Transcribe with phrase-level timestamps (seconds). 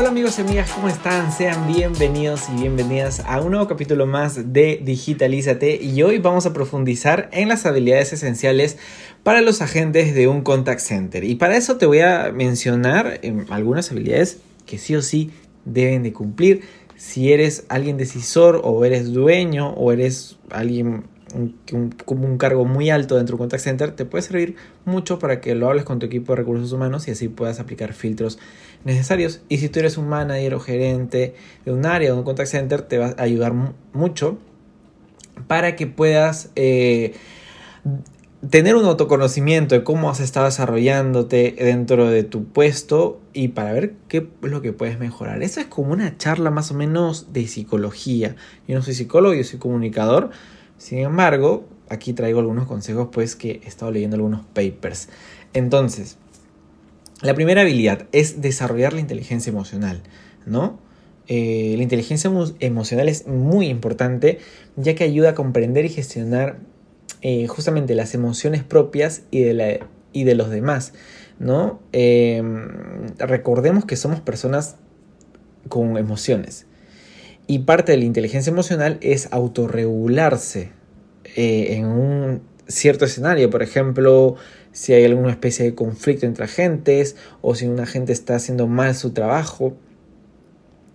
[0.00, 1.30] Hola amigos y amigas, ¿cómo están?
[1.30, 6.54] Sean bienvenidos y bienvenidas a un nuevo capítulo más de Digitalízate y hoy vamos a
[6.54, 8.78] profundizar en las habilidades esenciales
[9.24, 11.24] para los agentes de un contact center.
[11.24, 15.32] Y para eso te voy a mencionar em, algunas habilidades que sí o sí
[15.66, 16.62] deben de cumplir.
[16.96, 21.04] Si eres alguien decisor o eres dueño o eres alguien
[22.04, 25.40] como un cargo muy alto dentro de un contact center, te puede servir mucho para
[25.40, 28.38] que lo hables con tu equipo de recursos humanos y así puedas aplicar filtros
[28.84, 29.42] necesarios.
[29.48, 32.82] Y si tú eres un manager o gerente de un área o un contact center,
[32.82, 33.52] te va a ayudar
[33.92, 34.38] mucho
[35.46, 37.14] para que puedas eh,
[38.48, 43.94] tener un autoconocimiento de cómo has estado desarrollándote dentro de tu puesto y para ver
[44.08, 45.42] qué es lo que puedes mejorar.
[45.42, 48.36] Eso es como una charla más o menos de psicología.
[48.66, 50.30] Yo no soy psicólogo, yo soy comunicador.
[50.80, 55.10] Sin embargo, aquí traigo algunos consejos pues que he estado leyendo algunos papers.
[55.52, 56.16] Entonces,
[57.20, 60.02] la primera habilidad es desarrollar la inteligencia emocional,
[60.46, 60.78] ¿no?
[61.26, 64.38] Eh, la inteligencia emocional es muy importante
[64.76, 66.60] ya que ayuda a comprender y gestionar
[67.20, 70.94] eh, justamente las emociones propias y de, la, y de los demás,
[71.38, 71.78] ¿no?
[71.92, 74.76] Em, recordemos que somos personas
[75.68, 76.66] con emociones
[77.46, 80.70] y parte de la inteligencia emocional es autorregularse
[81.36, 84.36] eh, en un cierto escenario, por ejemplo,
[84.72, 88.94] si hay alguna especie de conflicto entre agentes o si un agente está haciendo mal
[88.94, 89.76] su trabajo.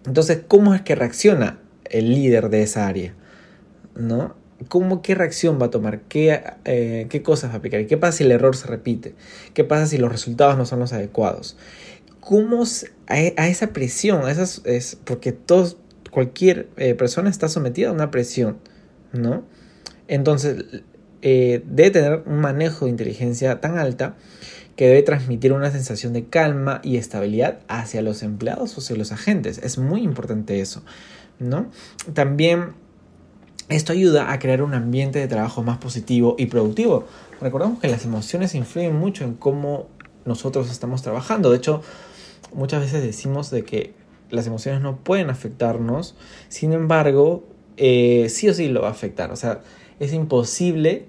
[0.06, 3.14] Entonces, ¿cómo es que reacciona el líder de esa área?
[3.96, 4.36] ¿No?
[4.70, 6.02] ¿Cómo, ¿Qué reacción va a tomar?
[6.02, 7.86] ¿Qué, eh, ¿Qué cosas va a aplicar?
[7.88, 9.14] ¿Qué pasa si el error se repite?
[9.54, 11.58] ¿Qué pasa si los resultados no son los adecuados?
[12.22, 12.64] ¿Cómo
[13.08, 14.28] a, esa presión?
[14.30, 15.78] esas, es porque todos,
[16.16, 18.58] cualquier eh, persona está sometida a una presión,
[19.12, 19.44] ¿no?
[20.08, 20.64] Entonces,
[21.22, 24.16] eh, debe tener un manejo de inteligencia tan alta
[24.78, 29.12] que debe transmitir una sensación de calma y estabilidad hacia los empleados o hacia los
[29.12, 29.58] agentes.
[29.58, 30.84] Es muy importante eso,
[31.40, 31.70] ¿no?
[32.14, 32.76] También
[33.68, 37.08] esto ayuda a crear un ambiente de trabajo más positivo y productivo.
[37.42, 39.90] Recordemos que las emociones influyen mucho en cómo
[40.24, 41.52] nosotros estamos trabajando.
[41.52, 41.82] De hecho,
[42.54, 46.16] muchas veces decimos de que las emociones no pueden afectarnos,
[46.50, 47.44] sin embargo,
[47.78, 49.32] eh, sí o sí lo va a afectar.
[49.32, 49.62] O sea,
[50.00, 51.06] es imposible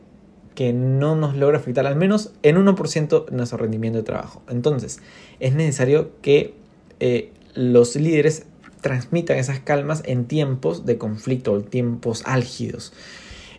[0.54, 4.42] que no nos logre afectar al menos en 1% nuestro rendimiento de trabajo.
[4.48, 5.00] Entonces,
[5.38, 6.54] es necesario que
[6.98, 8.46] eh, los líderes
[8.80, 12.92] transmitan esas calmas en tiempos de conflicto o tiempos álgidos.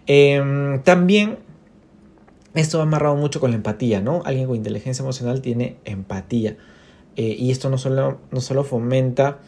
[0.08, 1.38] Em, también
[2.56, 4.22] esto va amarrado mucho con la empatía, ¿no?
[4.26, 6.58] Alguien con inteligencia emocional tiene empatía.
[7.18, 9.40] Eh, y esto no solo, no solo fomenta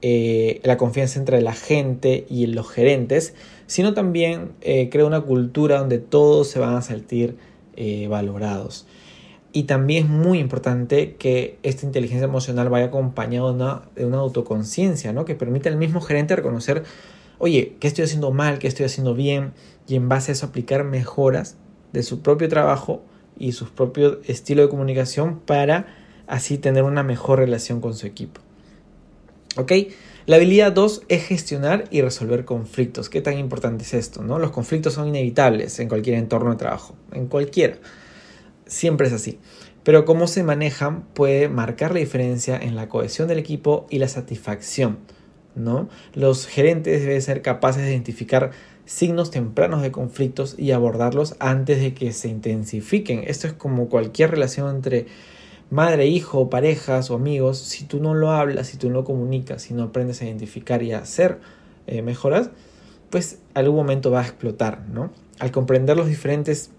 [0.00, 3.34] eh, la confianza entre la gente y los gerentes,
[3.66, 7.36] sino también eh, crea una cultura donde todos se van a sentir
[8.10, 8.86] valorados.
[9.52, 15.24] Y también es muy importante que esta inteligencia emocional vaya acompañada de una, autoconciencia, ¿no?
[15.24, 16.82] Que permita al mismo gerente reconocer,
[17.38, 18.58] oye, ¿qué estoy haciendo mal?
[18.58, 19.52] ¿Qué estoy haciendo bien?
[19.88, 21.56] Y en base a eso aplicar mejoras
[21.94, 23.02] de su propio trabajo
[23.38, 25.86] y su propio estilo de comunicación para
[26.30, 28.40] así tener una mejor relación con su equipo.
[29.56, 29.72] ¿Ok?
[30.26, 33.08] La habilidad 2 es gestionar y resolver conflictos.
[33.10, 34.22] ¿Qué tan importante es esto?
[34.22, 34.38] ¿no?
[34.38, 37.78] Los conflictos son inevitables en cualquier entorno de trabajo, en cualquiera
[38.70, 39.38] siempre es así.
[39.82, 44.08] Pero cómo se manejan puede marcar la diferencia en la cohesión del equipo y la
[44.08, 44.98] satisfacción.
[45.54, 45.88] ¿no?
[46.14, 48.52] Los gerentes deben ser capaces de identificar
[48.84, 53.24] signos tempranos de conflictos y abordarlos antes de que se intensifiquen.
[53.26, 55.06] Esto es como cualquier relación entre
[55.70, 57.58] madre, hijo, parejas o amigos.
[57.58, 60.82] Si tú no lo hablas, si tú no lo comunicas, si no aprendes a identificar
[60.82, 61.38] y a hacer
[61.86, 62.50] eh, mejoras,
[63.08, 64.86] pues algún momento va a explotar.
[64.88, 65.12] ¿no?
[65.38, 66.70] Al comprender los diferentes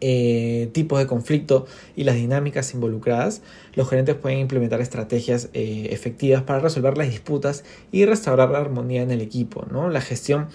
[0.00, 3.40] eh, tipos de conflicto y las dinámicas involucradas,
[3.74, 9.02] los gerentes pueden implementar estrategias eh, efectivas para resolver las disputas y restaurar la armonía
[9.02, 9.64] en el equipo.
[9.70, 9.88] ¿no?
[9.88, 10.48] La gestión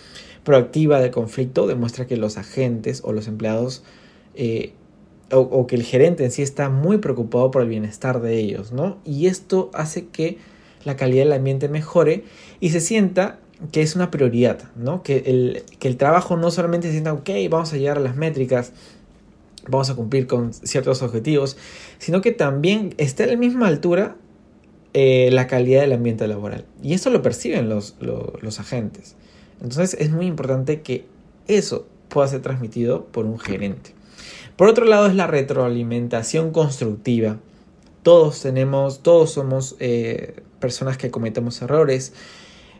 [0.43, 3.83] proactiva del conflicto demuestra que los agentes o los empleados
[5.31, 8.71] o, que el gerente en sí está muy preocupado por el bienestar de ellos.
[8.71, 8.97] ¿no?
[9.05, 10.37] Y esto hace que
[10.83, 12.23] la calidad del ambiente mejore
[12.59, 13.39] y se sienta
[13.71, 15.03] que es una prioridad, ¿no?
[15.03, 18.15] que, el, que el trabajo no solamente se sienta, ok, vamos a llegar a las
[18.15, 18.73] métricas,
[19.67, 21.57] vamos a cumplir con ciertos objetivos,
[21.99, 24.15] sino que también está a la misma altura
[24.93, 26.65] eh, la calidad del ambiente laboral.
[26.83, 29.15] Y eso lo perciben los, los, agentes.
[29.61, 31.05] Entonces es muy importante que
[31.47, 33.91] eso pueda ser transmitido por un gerente.
[34.55, 37.37] Por otro lado es la retroalimentación constructiva.
[38.03, 42.13] Todos tenemos, todos somos eh, personas que cometemos errores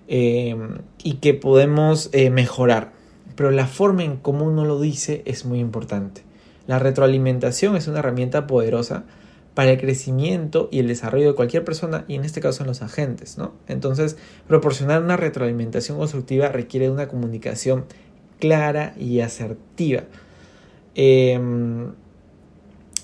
[0.08, 0.56] eh,
[1.04, 2.92] y que podemos eh, mejorar.
[3.36, 6.24] Pero la forma en cómo uno lo dice es muy importante.
[6.68, 9.06] La retroalimentación es una herramienta poderosa
[9.54, 12.82] para el crecimiento y el desarrollo de cualquier persona y en este caso en los
[12.82, 13.54] agentes, ¿no?
[13.68, 17.86] Entonces, proporcionar una retroalimentación constructiva requiere de una comunicación
[18.40, 20.04] clara y asertiva.
[20.96, 21.94] Em,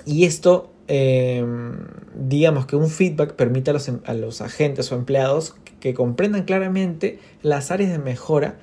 [0.05, 1.77] y esto, em,
[2.15, 6.43] digamos que un feedback permite a los, em, a los agentes o empleados que, comprendan
[6.43, 8.57] claramente las áreas de mejora.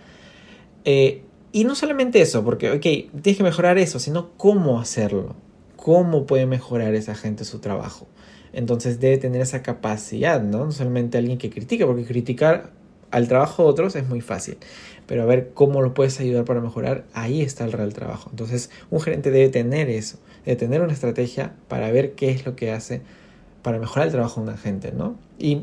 [0.85, 1.23] Eh,
[1.53, 2.83] y no solamente eso, porque, ok,
[3.23, 5.37] tienes que mejorar eso, sino cómo hacerlo
[5.85, 8.07] cómo puede mejorar esa gente su trabajo.
[8.55, 10.65] Entonces debe tener esa capacidad, ¿no?
[10.65, 12.73] No solamente alguien que critica, porque criticar
[13.15, 14.57] al trabajo de otros es muy fácil,
[15.07, 18.29] pero a ver cómo lo puedes ayudar para mejorar, ahí está el real trabajo.
[18.31, 22.57] Entonces un gerente debe tener eso, debe tener una estrategia para ver qué es lo
[22.57, 23.03] que hace
[23.63, 25.17] para mejorar el trabajo de una gente, ¿no?
[25.39, 25.63] Y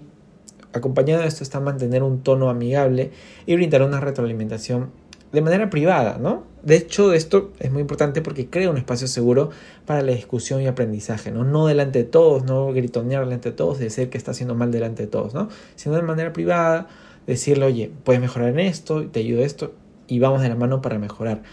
[0.72, 3.12] acompañado de esto está mantener un tono amigable
[3.46, 4.90] y brindar una retroalimentación
[5.34, 6.44] de manera privada, ¿no?
[6.64, 9.50] De hecho, esto es muy importante porque crea un espacio seguro
[9.86, 11.44] para la discusión y aprendizaje, ¿no?
[11.44, 15.04] No delante de todos, no gritonear delante de todos, decir que está haciendo mal delante
[15.04, 15.50] de todos, ¿no?
[15.76, 16.88] Sino de manera privada,
[17.32, 19.74] decirle, oye, puedes mejorar en esto, te ayudo esto,
[20.08, 21.44] y vamos de la mano para mejorar.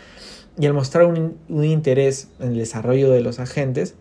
[0.59, 3.95] Y al mostrar un, un interés en el desarrollo de los agentes,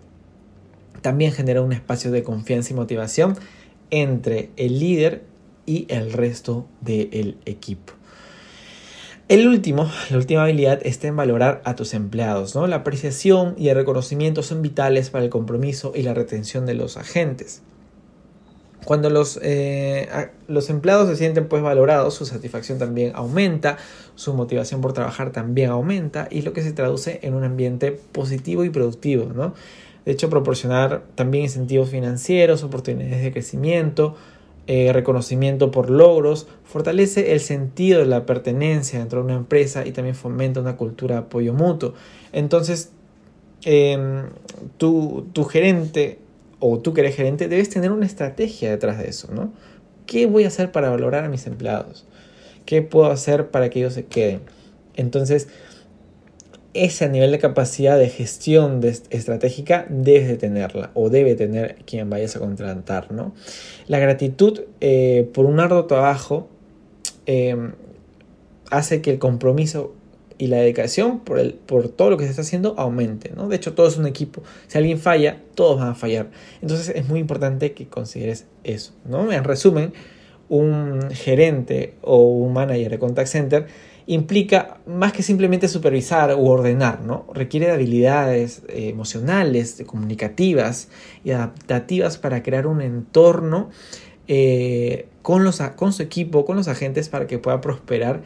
[1.02, 3.38] también genera un espacio de confianza y motivación
[3.92, 5.24] entre el líder
[5.66, 7.94] y el resto del equipo.
[9.28, 12.56] El último, la última habilidad está en valorar a tus empleados.
[12.56, 12.66] ¿no?
[12.66, 16.96] La apreciación y el reconocimiento son vitales para el compromiso y la retención de los
[16.96, 17.62] agentes.
[18.88, 20.08] Cuando los, eh,
[20.48, 23.76] los empleados se sienten pues valorados, su satisfacción también aumenta,
[24.16, 28.64] su motivación por trabajar también aumenta y lo que se traduce en un ambiente positivo
[28.64, 29.26] y productivo.
[29.36, 29.54] ¿no?
[30.06, 34.16] De hecho, proporcionar también incentivos financieros, oportunidades de crecimiento,
[34.68, 39.92] eh, reconocimiento por logros, fortalece el sentido de la pertenencia dentro de una empresa y
[39.92, 41.94] también fomenta una cultura de apoyo mutuo.
[42.32, 42.94] Entonces,
[43.66, 44.28] em,
[44.78, 46.20] tu, tu, gerente
[46.60, 49.54] o tú que eres gerente debes tener una estrategia detrás de eso, ¿no?
[50.06, 52.06] ¿Qué voy a hacer para valorar a mis empleados?
[52.66, 54.42] ¿Qué puedo hacer para que ellos se queden?
[54.96, 55.48] Entonces,
[56.74, 62.36] ese nivel de capacidad de gestión estratégica debes de tenerla o debe tener quien vayas
[62.36, 63.34] a contratar, ¿no?
[63.88, 66.48] La gratitud eh, por un arduo trabajo
[67.26, 67.74] em,
[68.70, 69.94] hace que el compromiso
[70.38, 73.48] y la dedicación por, el, por todo lo que se está haciendo aumente, ¿no?
[73.48, 74.44] De hecho, todo es un equipo.
[74.68, 76.30] Si alguien falla, todos van a fallar.
[76.62, 79.32] Entonces es muy importante que consideres eso, ¿no?
[79.32, 79.94] En resumen,
[80.50, 83.68] un gerente o un manager de contact center
[84.06, 87.28] implica más que simplemente supervisar u ordenar, ¿no?
[87.34, 90.88] Requiere de habilidades eh, emocionales, comunicativas
[91.26, 93.70] y adaptativas para crear un entorno
[94.30, 98.24] eh, con, los, con su equipo, con los agentes para que pueda prosperar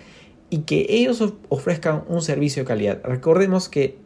[0.51, 2.99] y que ellos ofrezcan un servicio de calidad.
[3.03, 3.97] Recordemos que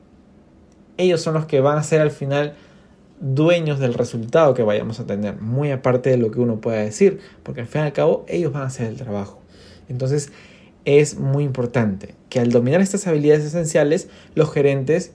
[0.96, 2.54] ellos son los que van a ser al final
[3.20, 7.20] dueños del resultado que vayamos a tener, muy aparte de lo que uno pueda decir,
[7.42, 9.42] porque al fin y al cabo ellos van a hacer el trabajo.
[9.90, 10.32] Entonces,
[10.86, 15.14] es muy importante que al dominar estas habilidades esenciales, los gerentes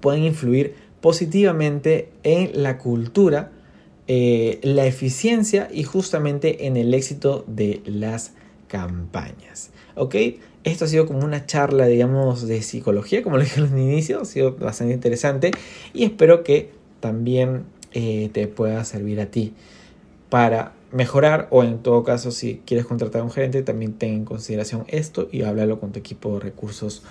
[0.00, 3.52] pueden influir positivamente en la cultura,
[4.08, 8.32] eh, la eficiencia y justamente en el éxito de las
[8.68, 9.70] campañas.
[9.94, 10.16] ¿Ok?
[10.64, 14.24] Esto ha sido como una charla, digamos, de psicología, como lo dije al inicio, ha
[14.24, 15.50] sido bastante interesante
[15.92, 19.52] y espero que también eh, te pueda servir a ti
[20.30, 24.24] para mejorar o en todo caso si quieres contratar a un gerente también ten en
[24.24, 27.02] consideración esto y háblalo con tu equipo de recursos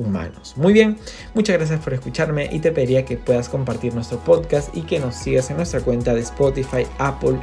[0.00, 0.54] humanos.
[0.56, 0.98] Muy bien,
[1.34, 5.14] muchas gracias por escucharme y te pediría que puedas compartir nuestro podcast y que nos
[5.14, 7.38] sigas en nuestra cuenta de Spotify, Apple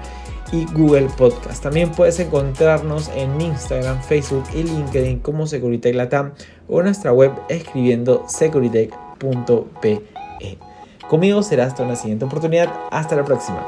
[0.52, 1.64] y Google Podcast.
[1.64, 6.34] También puedes encontrarnos en Instagram, Facebook y LinkedIn como Securitech Latam
[6.68, 10.02] o en nuestra web escribiendo securitech.pe.
[11.08, 12.74] Conmigo será hasta una siguiente oportunidad.
[12.92, 13.68] Hasta la próxima.